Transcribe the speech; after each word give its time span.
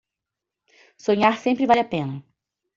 Sonhar 1.05 1.35
sempre 1.37 1.67
vale 1.69 1.81
a 1.83 1.89
pena 1.93 2.15